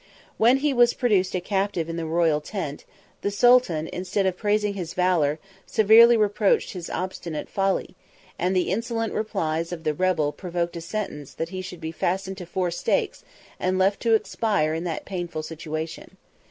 When 0.37 0.57
he 0.57 0.73
was 0.73 0.95
produced 0.95 1.35
a 1.35 1.39
captive 1.39 1.87
in 1.87 1.95
the 1.95 2.07
royal 2.07 2.41
tent, 2.41 2.85
the 3.21 3.29
sultan, 3.29 3.87
instead 3.93 4.25
of 4.25 4.35
praising 4.35 4.73
his 4.73 4.95
valor, 4.95 5.37
severely 5.67 6.17
reproached 6.17 6.73
his 6.73 6.89
obstinate 6.89 7.47
folly: 7.47 7.95
and 8.39 8.55
the 8.55 8.71
insolent 8.71 9.13
replies 9.13 9.71
of 9.71 9.83
the 9.83 9.93
rebel 9.93 10.31
provoked 10.31 10.75
a 10.75 10.81
sentence, 10.81 11.35
that 11.35 11.49
he 11.49 11.61
should 11.61 11.81
be 11.81 11.91
fastened 11.91 12.39
to 12.39 12.47
four 12.47 12.71
stakes, 12.71 13.23
and 13.59 13.77
left 13.77 13.99
to 13.99 14.15
expire 14.15 14.73
in 14.73 14.85
that 14.85 15.05
painful 15.05 15.43
situation. 15.43 16.17